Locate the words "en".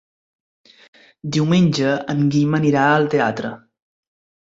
2.17-2.25